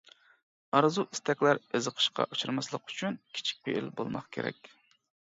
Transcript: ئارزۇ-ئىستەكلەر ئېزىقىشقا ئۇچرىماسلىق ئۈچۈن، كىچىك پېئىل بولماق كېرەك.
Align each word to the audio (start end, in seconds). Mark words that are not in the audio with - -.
ئارزۇ-ئىستەكلەر 0.77 1.59
ئېزىقىشقا 1.79 2.25
ئۇچرىماسلىق 2.35 2.93
ئۈچۈن، 2.93 3.19
كىچىك 3.35 3.61
پېئىل 3.67 3.91
بولماق 4.01 4.27
كېرەك. 4.39 4.73